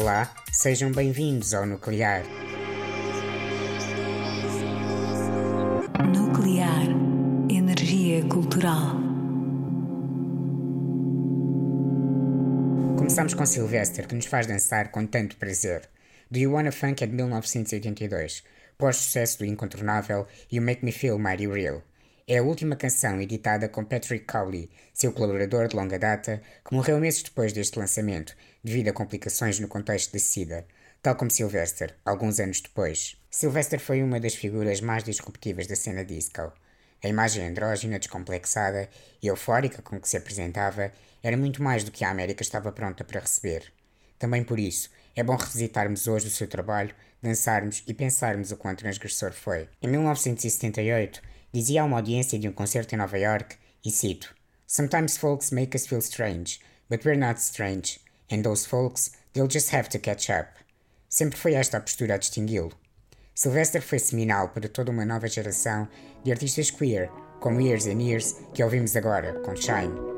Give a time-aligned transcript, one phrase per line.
[0.00, 2.22] Olá, sejam bem-vindos ao Nuclear.
[6.14, 6.84] Nuclear
[7.50, 8.92] Energia Cultural.
[12.96, 15.88] Começamos com Sylvester, que nos faz dançar com tanto prazer.
[16.30, 18.44] Do You Wanna Funk é de 1982,
[18.78, 21.82] pós-sucesso do Incontornável e o Make Me Feel Mighty Real.
[22.30, 27.00] É a última canção editada com Patrick Cowley, seu colaborador de longa data, que morreu
[27.00, 28.36] meses depois deste lançamento,
[28.68, 30.66] devido a complicações no contexto da SIDA,
[31.02, 33.16] tal como Sylvester, alguns anos depois.
[33.30, 36.52] Sylvester foi uma das figuras mais disruptivas da cena disco.
[37.02, 38.88] A imagem andrógina, descomplexada
[39.22, 40.92] e eufórica com que se apresentava
[41.22, 43.72] era muito mais do que a América estava pronta para receber.
[44.18, 48.74] Também por isso, é bom revisitarmos hoje o seu trabalho, dançarmos e pensarmos o quão
[48.74, 49.68] transgressor foi.
[49.80, 54.34] Em 1978, dizia a uma audiência de um concerto em Nova York, e cito:
[54.66, 59.70] Sometimes folks make us feel strange, but we're not strange, and those folks, they'll just
[59.70, 60.58] have to catch up.
[61.08, 62.72] Sempre foi esta a postura a distingui-lo.
[63.34, 65.88] Sylvester foi seminal para toda uma nova geração
[66.24, 67.08] de artistas queer,
[67.40, 70.17] como Years and Years, que ouvimos agora, com Shine.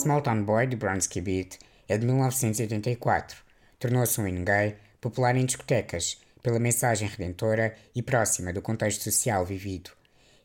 [0.00, 3.36] Small Town Boy, de Bronsky Beat, é de 1984.
[3.78, 9.44] Tornou-se um hino gay, popular em discotecas, pela mensagem redentora e próxima do contexto social
[9.44, 9.90] vivido.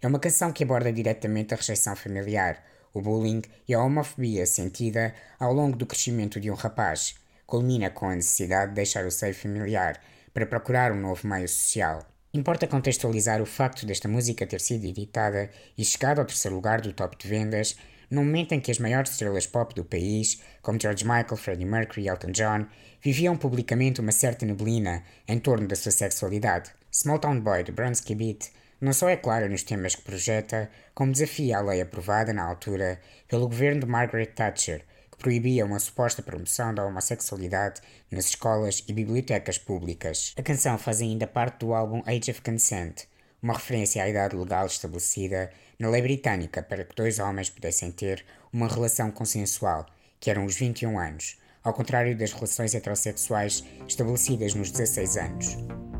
[0.01, 2.61] É uma canção que aborda diretamente a rejeição familiar,
[2.93, 7.15] o bullying e a homofobia sentida ao longo do crescimento de um rapaz.
[7.47, 10.01] Culmina com a necessidade de deixar o seio familiar
[10.33, 12.05] para procurar um novo meio social.
[12.33, 16.91] Importa contextualizar o facto desta música ter sido editada e chegado ao terceiro lugar do
[16.91, 17.77] top de vendas
[18.09, 22.03] num momento em que as maiores estrelas pop do país, como George Michael, Freddie Mercury
[22.03, 22.65] e Elton John,
[23.01, 26.71] viviam publicamente uma certa neblina em torno da sua sexualidade.
[26.91, 31.11] Small Town Boy de Brunsky Beat não só é clara nos temas que projeta, como
[31.11, 36.21] desafia a lei aprovada na altura pelo governo de Margaret Thatcher, que proibia uma suposta
[36.21, 37.81] promoção da homossexualidade
[38.11, 40.33] nas escolas e bibliotecas públicas.
[40.37, 43.05] A canção faz ainda parte do álbum Age of Consent,
[43.41, 48.25] uma referência à idade legal estabelecida na lei britânica para que dois homens pudessem ter
[48.51, 49.85] uma relação consensual,
[50.19, 55.94] que eram os 21 anos, ao contrário das relações heterossexuais estabelecidas nos 16 anos.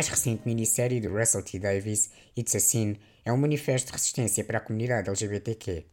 [0.00, 1.58] Mais recente minissérie de Russell T.
[1.58, 5.84] Davies, It's a Sin, é um manifesto de resistência para a comunidade LGBTQ.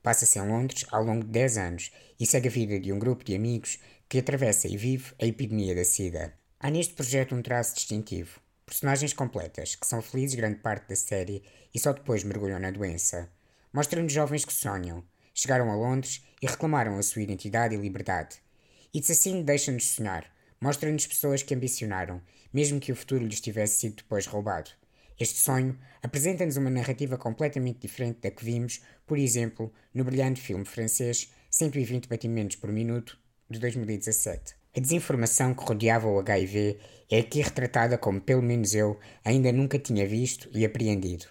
[0.00, 3.24] Passa-se em Londres ao longo de 10 anos e segue a vida de um grupo
[3.24, 6.32] de amigos que atravessa e vive a epidemia da SIDA.
[6.60, 8.38] Há neste projeto um traço distintivo.
[8.64, 11.42] Personagens completas, que são felizes grande parte da série
[11.74, 13.28] e só depois mergulham na doença.
[13.72, 15.02] Mostra-nos jovens que sonham,
[15.34, 18.36] chegaram a Londres e reclamaram a sua identidade e liberdade.
[18.94, 23.96] It's assim deixa-nos sonhar, mostra-nos pessoas que ambicionaram, mesmo que o futuro lhes tivesse sido
[23.96, 24.70] depois roubado.
[25.18, 30.64] Este sonho apresenta-nos uma narrativa completamente diferente da que vimos, por exemplo, no brilhante filme
[30.64, 33.18] francês 120 batimentos por minuto,
[33.50, 34.54] de 2017.
[34.76, 36.78] A desinformação que rodeava o HIV
[37.10, 41.26] é aqui retratada como, pelo menos eu, ainda nunca tinha visto e apreendido.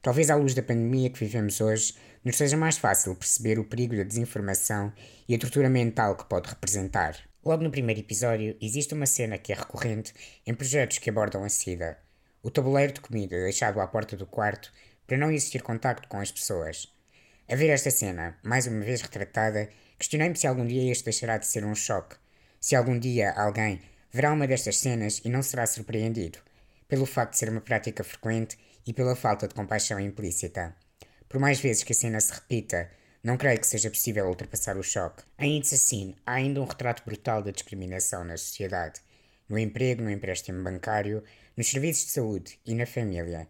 [0.00, 3.96] Talvez à luz da pandemia que vivemos hoje, nos seja mais fácil perceber o perigo
[3.96, 4.92] da desinformação
[5.28, 7.16] e a tortura mental que pode representar.
[7.44, 10.14] Logo no primeiro episódio, existe uma cena que é recorrente
[10.46, 11.98] em projetos que abordam a SIDA.
[12.40, 14.72] O tabuleiro de comida deixado à porta do quarto
[15.08, 16.86] para não existir contacto com as pessoas.
[17.48, 19.68] A ver esta cena, mais uma vez retratada,
[19.98, 22.14] questionei-me se algum dia este deixará de ser um choque.
[22.60, 23.80] Se algum dia alguém
[24.12, 26.38] verá uma destas cenas e não será surpreendido,
[26.86, 28.56] pelo facto de ser uma prática frequente
[28.86, 30.76] e pela falta de compaixão implícita.
[31.28, 32.88] Por mais vezes que a cena se repita,
[33.22, 35.22] não creio que seja possível ultrapassar o choque.
[35.40, 39.00] It's assim, há ainda um retrato brutal da discriminação na sociedade,
[39.48, 41.22] no emprego, no empréstimo bancário,
[41.56, 43.46] nos serviços de saúde e na família.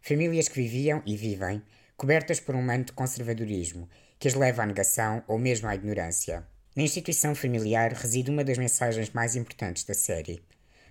[0.00, 1.62] Famílias que viviam e vivem
[1.96, 6.46] cobertas por um manto de conservadorismo que as leva à negação ou mesmo à ignorância.
[6.76, 10.42] Na instituição familiar reside uma das mensagens mais importantes da série.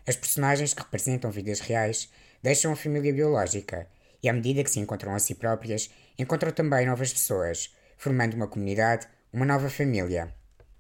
[0.05, 2.09] As personagens que representam vidas reais
[2.41, 3.87] deixam a família biológica
[4.21, 8.47] e, à medida que se encontram a si próprias, encontram também novas pessoas, formando uma
[8.47, 10.33] comunidade, uma nova família.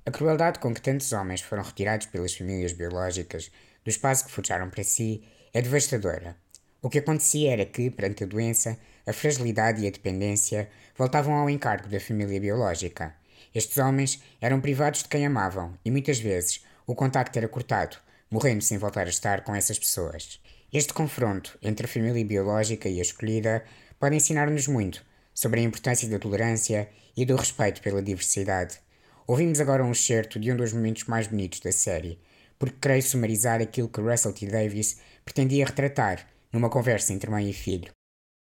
[0.05, 3.51] A crueldade com que tantos homens foram retirados pelas famílias biológicas
[3.83, 6.35] do espaço que forjaram para si é devastadora.
[6.81, 11.49] O que acontecia era que, perante a doença, a fragilidade e a dependência voltavam ao
[11.49, 13.15] encargo da família biológica.
[13.53, 17.97] Estes homens eram privados de quem amavam e muitas vezes o contacto era cortado,
[18.29, 20.39] morrendo sem voltar a estar com essas pessoas.
[20.71, 23.63] Este confronto entre a família biológica e a escolhida
[23.99, 28.79] pode ensinar-nos muito sobre a importância da tolerância e do respeito pela diversidade.
[29.27, 32.19] Ouvimos agora um excerto de um dos momentos mais bonitos da série,
[32.59, 34.47] porque creio sumarizar aquilo que Russell T.
[34.47, 37.91] Davies pretendia retratar numa conversa entre mãe e filho.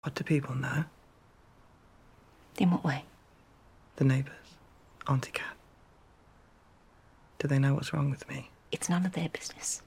[0.04, 0.85] What do people know?
[2.61, 3.04] In what way?
[3.97, 4.59] The neighbours,
[5.07, 5.57] Auntie Cat.
[7.38, 8.50] Do they know what's wrong with me?
[8.71, 9.83] It's none of their business.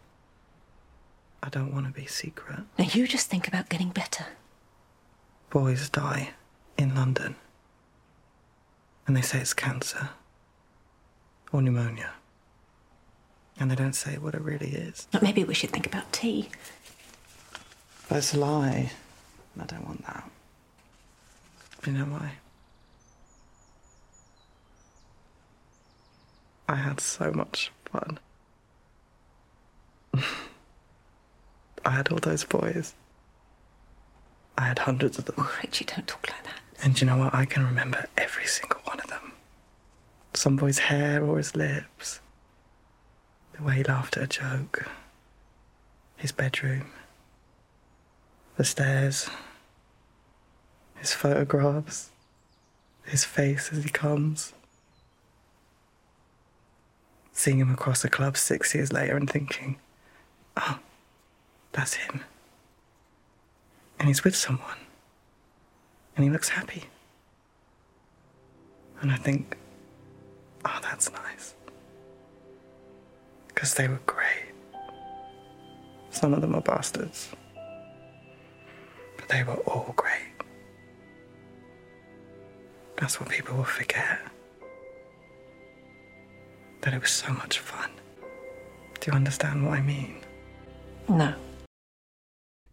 [1.43, 2.59] I don't want to be secret.
[2.77, 4.25] Now you just think about getting better.
[5.49, 6.33] Boys die
[6.77, 7.35] in London.
[9.07, 10.09] And they say it's cancer
[11.51, 12.11] or pneumonia.
[13.59, 15.07] And they don't say what it really is.
[15.11, 16.49] But maybe we should think about tea.
[18.11, 18.91] It's a lie.
[19.59, 20.29] I don't want that.
[21.85, 22.33] You know why?
[26.69, 28.19] I had so much fun.
[31.85, 32.93] I had all those boys.
[34.57, 35.35] I had hundreds of them.
[35.37, 36.59] Oh, Richie, don't talk like that.
[36.83, 37.33] And you know what?
[37.33, 39.33] I can remember every single one of them.
[40.33, 42.19] Some boy's hair or his lips.
[43.53, 44.87] The way he laughed at a joke.
[46.15, 46.91] His bedroom.
[48.57, 49.29] The stairs.
[50.95, 52.11] His photographs.
[53.05, 54.53] His face as he comes.
[57.31, 59.77] Seeing him across the club six years later and thinking,
[60.55, 60.79] oh,
[61.71, 62.21] that's him.
[63.99, 64.77] And he's with someone.
[66.17, 66.83] And he looks happy.
[69.01, 69.55] And I think,
[70.65, 71.53] oh, that's nice.
[73.47, 74.51] Because they were great.
[76.09, 77.29] Some of them are bastards.
[79.15, 80.33] But they were all great.
[82.99, 84.17] That's what people will forget.
[86.81, 87.91] That it was so much fun.
[88.99, 90.15] Do you understand what I mean?
[91.07, 91.35] No.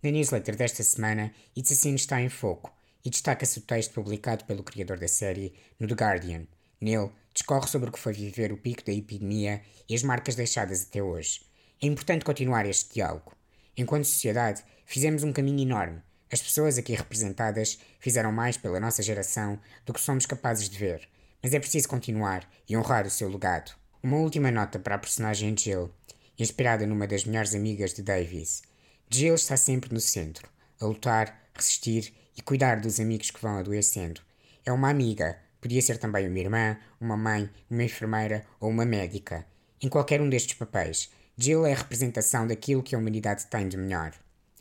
[0.03, 2.73] Na newsletter desta semana, It's Assim está em foco
[3.05, 6.47] e destaca-se o texto publicado pelo criador da série no The Guardian.
[6.81, 10.87] Nele, discorre sobre o que foi viver o pico da epidemia e as marcas deixadas
[10.89, 11.43] até hoje.
[11.83, 13.33] É importante continuar este diálogo.
[13.77, 16.01] Enquanto sociedade, fizemos um caminho enorme.
[16.33, 21.09] As pessoas aqui representadas fizeram mais pela nossa geração do que somos capazes de ver,
[21.43, 23.73] mas é preciso continuar e honrar o seu legado.
[24.03, 25.91] Uma última nota para a personagem Jill,
[26.39, 28.63] inspirada numa das melhores amigas de Davies.
[29.11, 30.49] Jill está sempre no centro,
[30.81, 34.21] a lutar, resistir e cuidar dos amigos que vão adoecendo.
[34.65, 39.47] É uma amiga, podia ser também uma irmã, uma mãe, uma enfermeira ou uma médica.
[39.83, 43.77] Em qualquer um destes papéis, Jill é a representação daquilo que a humanidade tem de
[43.77, 44.13] melhor.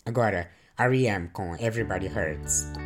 [0.05, 1.29] Agora, R.E.M.
[1.29, 2.82] com Everybody Hurts.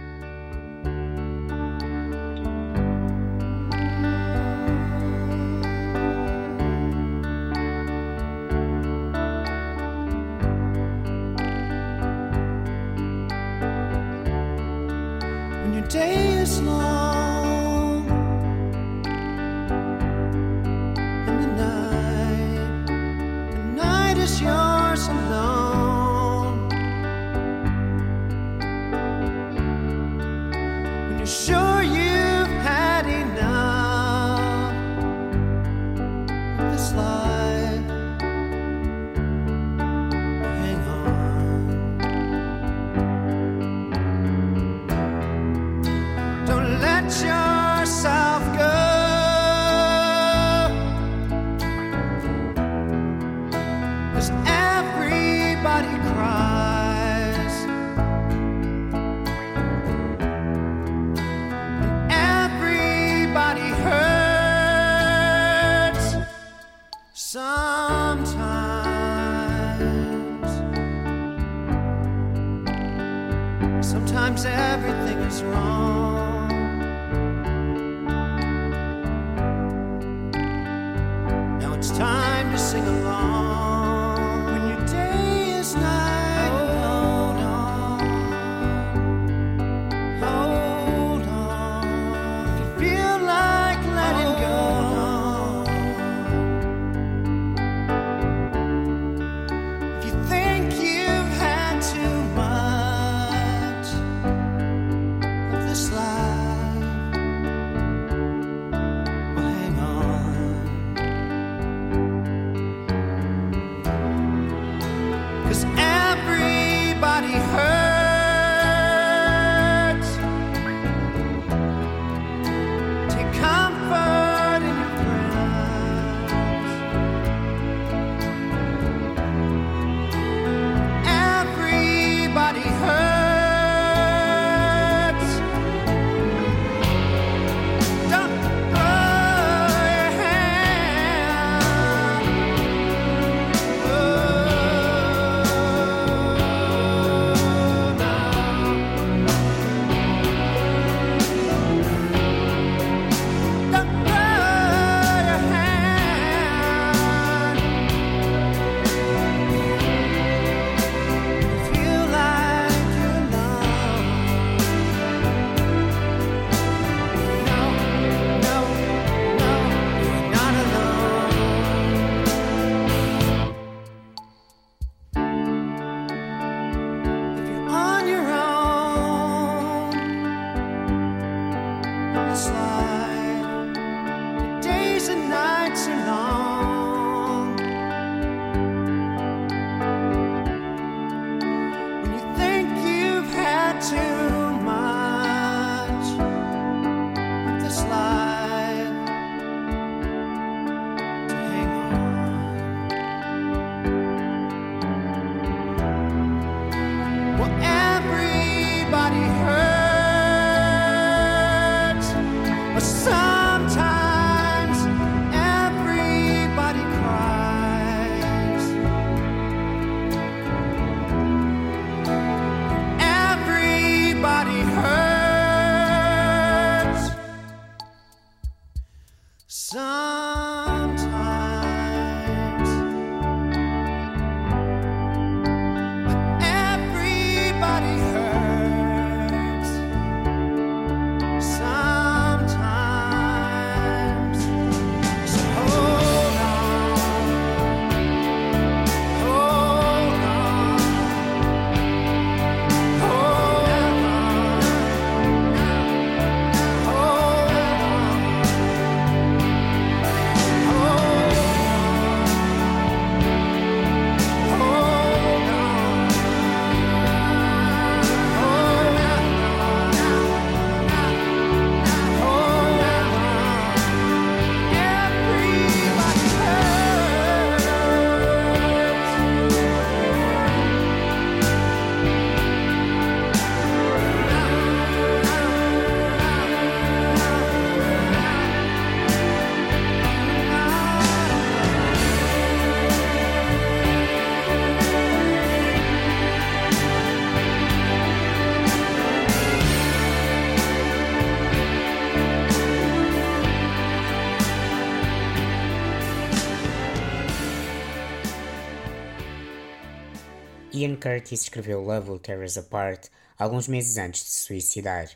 [310.97, 313.07] Curtis escreveu Love Will Tear Us Apart
[313.38, 315.07] alguns meses antes de se suicidar.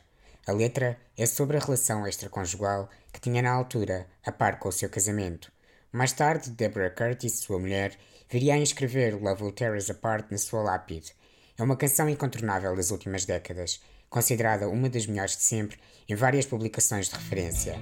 [0.46, 4.72] A letra é sobre a relação extraconjugal que tinha na altura, a par com o
[4.72, 5.52] seu casamento.
[5.92, 7.98] Mais tarde, Deborah Curtis, sua mulher,
[8.30, 11.12] viria a inscrever Love Will Tear Us Apart na sua lápide.
[11.58, 16.46] É uma canção incontornável das últimas décadas, considerada uma das melhores de sempre em várias
[16.46, 17.76] publicações de referência.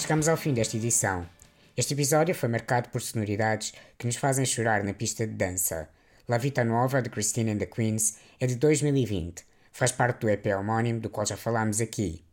[0.00, 1.28] Chegamos ao fim desta edição.
[1.76, 5.90] Este episódio foi marcado por sonoridades que nos fazem chorar na pista de dança.
[6.26, 9.44] La Vita Nuova de Christine and the Queens é de 2020.
[9.70, 12.24] Faz parte do EP homónimo do qual já falámos aqui.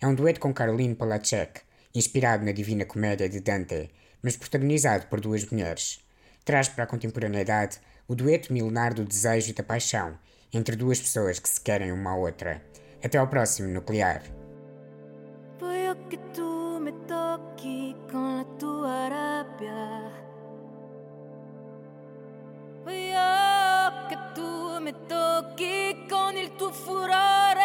[0.00, 1.62] É um dueto com Caroline Polacek,
[1.92, 3.90] inspirado na Divina Comédia de Dante,
[4.22, 5.98] mas protagonizado por duas mulheres.
[6.44, 10.16] Traz para a contemporaneidade o dueto milenar do desejo e da paixão
[10.52, 12.62] entre duas pessoas que se querem uma à outra.
[13.02, 14.22] Até ao próximo Nuclear.
[18.86, 20.10] La.
[22.84, 27.55] Voglio che tu mi tocchi con il tuo furore.